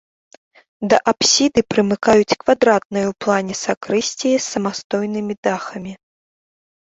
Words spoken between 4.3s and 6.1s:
з самастойнымі дахамі.